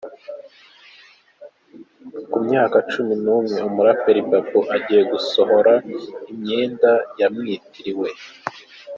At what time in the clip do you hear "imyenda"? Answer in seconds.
6.31-6.91